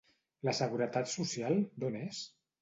La 0.47 0.53
seguretat 0.59 1.11
social, 1.11 1.61
d’on 1.85 2.01
és? 2.01 2.25